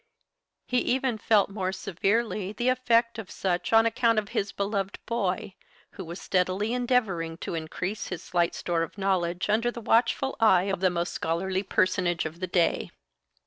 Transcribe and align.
He 0.65 0.79
even 0.79 1.19
felt 1.19 1.51
more 1.51 1.71
severely 1.71 2.53
the 2.53 2.69
effect 2.69 3.19
of 3.19 3.29
such 3.29 3.71
on 3.71 3.85
account 3.85 4.17
of 4.17 4.29
his 4.29 4.51
beloved 4.51 4.97
boy, 5.05 5.53
who 5.91 6.03
was 6.03 6.19
steadily 6.19 6.73
endeavouring 6.73 7.37
to 7.45 7.53
increase 7.53 8.07
his 8.07 8.23
slight 8.23 8.55
store 8.55 8.81
of 8.81 8.97
knowledge 8.97 9.47
under 9.47 9.69
the 9.69 9.79
watchful 9.79 10.35
eye 10.39 10.63
of 10.73 10.79
the 10.79 10.89
most 10.89 11.13
scholarly 11.13 11.61
personage 11.61 12.25
of 12.25 12.39
the 12.39 12.47
day. 12.47 12.89